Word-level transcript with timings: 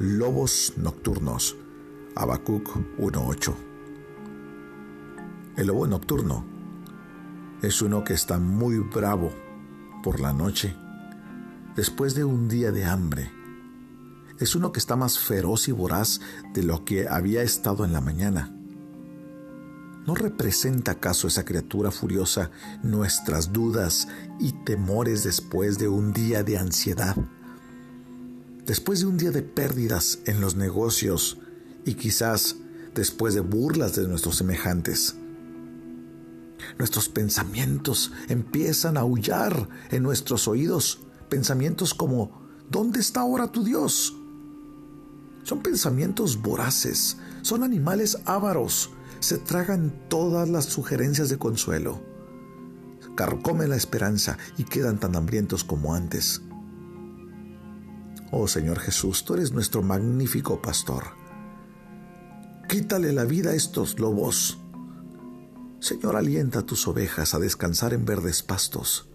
lobos 0.00 0.72
nocturnos. 0.78 1.58
Habacuc 2.16 2.74
1.8. 2.98 3.54
El 5.58 5.66
lobo 5.66 5.86
nocturno 5.86 6.46
es 7.60 7.82
uno 7.82 8.02
que 8.02 8.14
está 8.14 8.38
muy 8.38 8.78
bravo 8.78 9.30
por 10.02 10.20
la 10.20 10.32
noche, 10.32 10.74
después 11.76 12.14
de 12.14 12.24
un 12.24 12.48
día 12.48 12.72
de 12.72 12.86
hambre. 12.86 13.30
Es 14.38 14.54
uno 14.54 14.72
que 14.72 14.78
está 14.78 14.96
más 14.96 15.18
feroz 15.18 15.68
y 15.68 15.72
voraz 15.72 16.22
de 16.54 16.62
lo 16.62 16.82
que 16.86 17.06
había 17.06 17.42
estado 17.42 17.84
en 17.84 17.92
la 17.92 18.00
mañana. 18.00 18.56
¿No 20.06 20.14
representa 20.14 20.92
acaso 20.92 21.28
esa 21.28 21.44
criatura 21.44 21.90
furiosa 21.90 22.50
nuestras 22.82 23.52
dudas 23.52 24.08
y 24.38 24.52
temores 24.64 25.24
después 25.24 25.78
de 25.78 25.88
un 25.88 26.14
día 26.14 26.42
de 26.42 26.56
ansiedad? 26.56 27.16
Después 28.70 29.00
de 29.00 29.06
un 29.06 29.16
día 29.16 29.32
de 29.32 29.42
pérdidas 29.42 30.20
en 30.26 30.40
los 30.40 30.54
negocios 30.54 31.38
y 31.84 31.94
quizás 31.94 32.54
después 32.94 33.34
de 33.34 33.40
burlas 33.40 33.96
de 33.96 34.06
nuestros 34.06 34.36
semejantes. 34.36 35.16
Nuestros 36.78 37.08
pensamientos 37.08 38.12
empiezan 38.28 38.96
a 38.96 39.00
aullar 39.00 39.68
en 39.90 40.04
nuestros 40.04 40.46
oídos, 40.46 41.00
pensamientos 41.28 41.94
como 41.94 42.42
¿dónde 42.70 43.00
está 43.00 43.22
ahora 43.22 43.50
tu 43.50 43.64
Dios? 43.64 44.14
Son 45.42 45.64
pensamientos 45.64 46.40
voraces, 46.40 47.16
son 47.42 47.64
animales 47.64 48.18
ávaros, 48.24 48.90
se 49.18 49.38
tragan 49.38 49.92
todas 50.08 50.48
las 50.48 50.66
sugerencias 50.66 51.28
de 51.28 51.38
consuelo, 51.38 52.00
carcomen 53.16 53.70
la 53.70 53.76
esperanza 53.76 54.38
y 54.58 54.62
quedan 54.62 55.00
tan 55.00 55.16
hambrientos 55.16 55.64
como 55.64 55.92
antes. 55.92 56.42
Oh 58.32 58.46
Señor 58.46 58.78
Jesús, 58.78 59.24
tú 59.24 59.34
eres 59.34 59.52
nuestro 59.52 59.82
magnífico 59.82 60.62
pastor. 60.62 61.04
Quítale 62.68 63.12
la 63.12 63.24
vida 63.24 63.50
a 63.50 63.54
estos 63.54 63.98
lobos. 63.98 64.58
Señor, 65.80 66.14
alienta 66.14 66.60
a 66.60 66.66
tus 66.66 66.86
ovejas 66.86 67.34
a 67.34 67.40
descansar 67.40 67.92
en 67.92 68.04
verdes 68.04 68.42
pastos, 68.42 69.08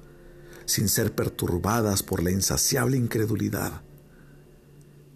sin 0.66 0.90
ser 0.90 1.16
perturbadas 1.16 2.04
por 2.04 2.24
la 2.24 2.32
insaciable 2.32 2.98
incredulidad, 2.98 3.84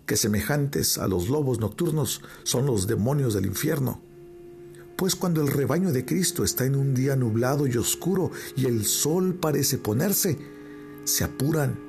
que 0.06 0.16
semejantes 0.16 0.98
a 0.98 1.08
los 1.08 1.28
lobos 1.28 1.60
nocturnos 1.60 2.22
son 2.44 2.66
los 2.66 2.88
demonios 2.88 3.34
del 3.34 3.48
infierno 3.48 4.02
pues 5.00 5.16
cuando 5.16 5.42
el 5.42 5.48
rebaño 5.48 5.94
de 5.94 6.04
Cristo 6.04 6.44
está 6.44 6.66
en 6.66 6.76
un 6.76 6.94
día 6.94 7.16
nublado 7.16 7.68
y 7.68 7.78
oscuro 7.78 8.32
y 8.58 8.66
el 8.66 8.84
sol 8.84 9.36
parece 9.36 9.78
ponerse, 9.78 10.38
se 11.06 11.24
apuran 11.24 11.89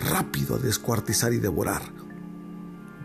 rápido 0.00 0.56
a 0.56 0.58
descuartizar 0.58 1.32
y 1.32 1.38
devorar. 1.38 1.82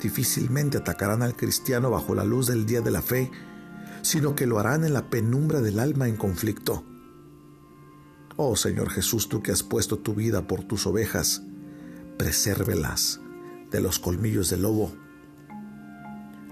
Difícilmente 0.01 0.77
atacarán 0.77 1.23
al 1.23 1.35
cristiano 1.35 1.89
bajo 1.89 2.13
la 2.15 2.23
luz 2.23 2.47
del 2.47 2.65
día 2.65 2.81
de 2.81 2.91
la 2.91 3.01
fe, 3.01 3.31
sino 4.01 4.35
que 4.35 4.45
lo 4.45 4.59
harán 4.59 4.83
en 4.83 4.93
la 4.93 5.09
penumbra 5.09 5.61
del 5.61 5.79
alma 5.79 6.07
en 6.07 6.17
conflicto. 6.17 6.83
Oh 8.35 8.55
Señor 8.55 8.89
Jesús, 8.89 9.29
tú 9.29 9.41
que 9.41 9.51
has 9.51 9.63
puesto 9.63 9.97
tu 9.97 10.13
vida 10.13 10.47
por 10.47 10.63
tus 10.63 10.85
ovejas, 10.85 11.41
presérvelas 12.17 13.19
de 13.71 13.81
los 13.81 13.99
colmillos 13.99 14.49
del 14.49 14.61
lobo 14.61 14.91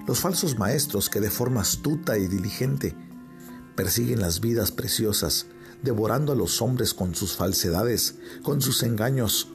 los 0.07 0.19
falsos 0.19 0.59
maestros 0.59 1.09
que 1.09 1.19
de 1.19 1.31
forma 1.31 1.61
astuta 1.61 2.17
y 2.17 2.27
diligente 2.27 2.95
persiguen 3.75 4.21
las 4.21 4.39
vidas 4.39 4.71
preciosas, 4.71 5.47
devorando 5.81 6.33
a 6.33 6.35
los 6.35 6.61
hombres 6.61 6.93
con 6.93 7.15
sus 7.15 7.35
falsedades, 7.35 8.15
con 8.43 8.61
sus 8.61 8.83
engaños, 8.83 9.51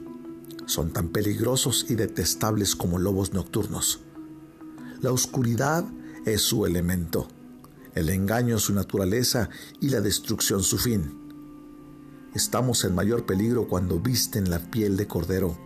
son 0.71 0.93
tan 0.93 1.09
peligrosos 1.09 1.87
y 1.89 1.95
detestables 1.95 2.75
como 2.75 2.97
lobos 2.97 3.33
nocturnos. 3.33 3.99
La 5.01 5.11
oscuridad 5.11 5.83
es 6.25 6.41
su 6.41 6.65
elemento, 6.65 7.27
el 7.93 8.09
engaño 8.09 8.57
su 8.57 8.73
naturaleza 8.73 9.49
y 9.81 9.89
la 9.89 9.99
destrucción 9.99 10.63
su 10.63 10.77
fin. 10.77 11.19
Estamos 12.33 12.85
en 12.85 12.95
mayor 12.95 13.25
peligro 13.25 13.67
cuando 13.67 13.99
visten 13.99 14.49
la 14.49 14.59
piel 14.59 14.95
de 14.95 15.07
cordero 15.07 15.57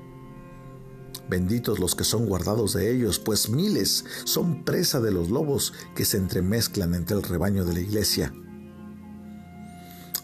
Benditos 1.30 1.80
los 1.80 1.96
que 1.96 2.04
son 2.04 2.28
guardados 2.28 2.74
de 2.74 2.92
ellos, 2.92 3.18
pues 3.20 3.50
miles 3.50 4.06
son 4.26 4.64
presa 4.64 5.00
de 5.00 5.12
los 5.12 5.30
lobos 5.30 5.74
que 5.96 6.06
se 6.06 6.18
entremezclan 6.18 6.94
entre 6.94 7.16
el 7.18 7.24
rebaño 7.24 7.66
de 7.66 7.74
la 7.74 7.80
iglesia. 7.80 8.34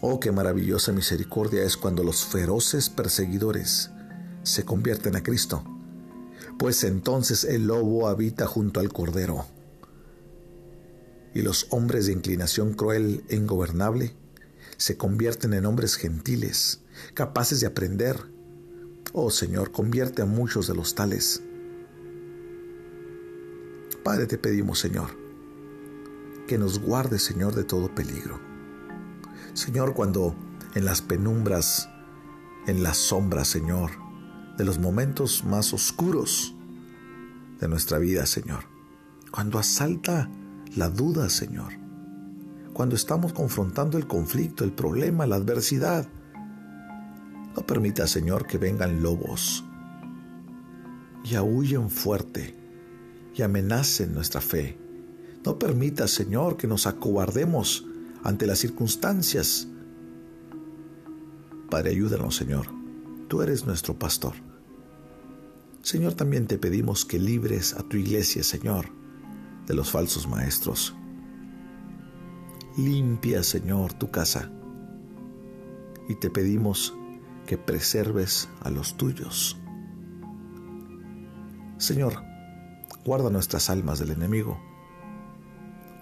Oh, 0.00 0.20
qué 0.20 0.32
maravillosa 0.32 0.92
misericordia 0.92 1.62
es 1.62 1.76
cuando 1.76 2.04
los 2.04 2.24
feroces 2.24 2.88
perseguidores 2.88 3.91
se 4.42 4.64
convierten 4.64 5.16
a 5.16 5.22
Cristo, 5.22 5.64
pues 6.58 6.84
entonces 6.84 7.44
el 7.44 7.66
lobo 7.66 8.08
habita 8.08 8.46
junto 8.46 8.80
al 8.80 8.92
cordero. 8.92 9.46
Y 11.34 11.42
los 11.42 11.66
hombres 11.70 12.06
de 12.06 12.12
inclinación 12.12 12.74
cruel 12.74 13.24
e 13.28 13.36
ingobernable 13.36 14.14
se 14.76 14.96
convierten 14.96 15.54
en 15.54 15.66
hombres 15.66 15.96
gentiles, 15.96 16.80
capaces 17.14 17.60
de 17.60 17.66
aprender, 17.66 18.32
Oh 19.14 19.30
Señor, 19.30 19.72
convierte 19.72 20.22
a 20.22 20.26
muchos 20.26 20.66
de 20.66 20.74
los 20.74 20.94
tales. 20.94 21.42
Padre, 24.02 24.26
te 24.26 24.38
pedimos, 24.38 24.78
Señor, 24.78 25.10
que 26.48 26.56
nos 26.56 26.78
guarde, 26.78 27.18
Señor, 27.18 27.54
de 27.54 27.64
todo 27.64 27.94
peligro. 27.94 28.40
Señor, 29.52 29.94
cuando 29.94 30.34
en 30.74 30.86
las 30.86 31.02
penumbras, 31.02 31.88
en 32.66 32.82
las 32.82 32.96
sombras, 32.96 33.48
Señor, 33.48 33.90
de 34.56 34.64
los 34.64 34.78
momentos 34.78 35.44
más 35.44 35.72
oscuros 35.72 36.54
de 37.60 37.68
nuestra 37.68 37.98
vida, 37.98 38.26
Señor, 38.26 38.64
cuando 39.30 39.58
asalta 39.58 40.28
la 40.76 40.88
duda, 40.88 41.28
Señor, 41.30 41.72
cuando 42.72 42.96
estamos 42.96 43.32
confrontando 43.32 43.98
el 43.98 44.06
conflicto, 44.06 44.64
el 44.64 44.72
problema, 44.72 45.26
la 45.26 45.36
adversidad, 45.36 46.08
no 47.54 47.62
permita, 47.66 48.06
Señor, 48.06 48.46
que 48.46 48.58
vengan 48.58 49.02
lobos 49.02 49.64
y 51.24 51.34
aúllen 51.34 51.90
fuerte 51.90 52.54
y 53.34 53.42
amenacen 53.42 54.14
nuestra 54.14 54.40
fe. 54.40 54.78
No 55.44 55.58
permita, 55.58 56.08
Señor, 56.08 56.56
que 56.56 56.66
nos 56.66 56.86
acobardemos 56.86 57.86
ante 58.22 58.46
las 58.46 58.58
circunstancias. 58.58 59.68
Padre, 61.68 61.90
ayúdanos, 61.90 62.36
Señor. 62.36 62.81
Tú 63.32 63.40
eres 63.40 63.64
nuestro 63.64 63.98
pastor. 63.98 64.34
Señor, 65.80 66.12
también 66.12 66.46
te 66.46 66.58
pedimos 66.58 67.06
que 67.06 67.18
libres 67.18 67.72
a 67.72 67.82
tu 67.82 67.96
iglesia, 67.96 68.42
Señor, 68.42 68.90
de 69.66 69.72
los 69.72 69.90
falsos 69.90 70.28
maestros. 70.28 70.94
Limpia, 72.76 73.42
Señor, 73.42 73.94
tu 73.94 74.10
casa. 74.10 74.50
Y 76.10 76.16
te 76.16 76.28
pedimos 76.28 76.94
que 77.46 77.56
preserves 77.56 78.50
a 78.60 78.68
los 78.68 78.98
tuyos. 78.98 79.58
Señor, 81.78 82.22
guarda 83.02 83.30
nuestras 83.30 83.70
almas 83.70 83.98
del 83.98 84.10
enemigo. 84.10 84.60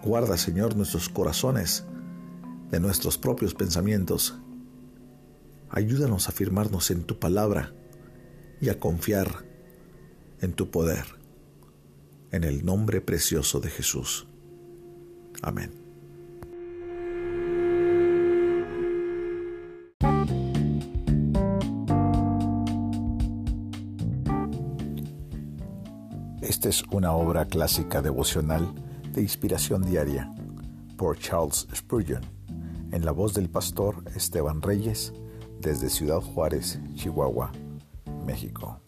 Guarda, 0.03 0.37
Señor, 0.37 0.75
nuestros 0.75 1.09
corazones 1.09 1.85
de 2.73 2.81
nuestros 2.81 3.19
propios 3.19 3.55
pensamientos. 3.55 4.37
Ayúdanos 5.71 6.29
a 6.29 6.33
firmarnos 6.33 6.91
en 6.91 7.05
tu 7.05 7.19
palabra 7.19 7.73
y 8.61 8.71
a 8.71 8.81
confiar 8.81 9.45
en 10.41 10.53
tu 10.53 10.71
poder. 10.71 11.05
En 12.33 12.45
el 12.45 12.65
nombre 12.65 13.01
precioso 13.01 13.61
de 13.61 13.71
Jesús. 13.71 14.27
Amén. 15.43 15.71
Esta 26.43 26.69
es 26.69 26.83
una 26.91 27.13
obra 27.13 27.47
clásica 27.47 28.03
devocional 28.03 28.75
de 29.13 29.23
inspiración 29.23 29.83
diaria 29.83 30.31
por 30.97 31.17
Charles 31.19 31.69
Spurgeon, 31.75 32.23
en 32.91 33.05
la 33.05 33.13
voz 33.13 33.35
del 33.35 33.49
pastor 33.49 34.03
Esteban 34.15 34.61
Reyes, 34.61 35.15
desde 35.61 35.91
Ciudad 35.91 36.21
Juárez, 36.21 36.79
Chihuahua, 36.95 37.53
México. 38.27 38.81